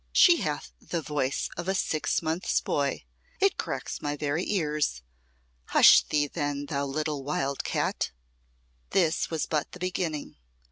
[0.13, 3.03] "She hath the voice of a six months boy.
[3.39, 5.03] It cracks my very ears.
[5.65, 8.09] Hush thee, then, thou little wild cat."
[8.89, 10.37] This was but the beginning.